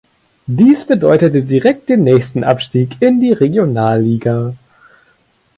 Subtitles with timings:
[0.47, 4.55] Dies bedeutete direkt den nächsten Abstieg in die Regionalliga.